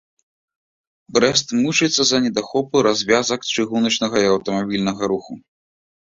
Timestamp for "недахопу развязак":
2.25-3.41